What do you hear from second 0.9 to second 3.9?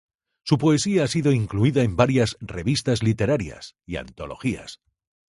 ha sido incluida en varias revistas literarias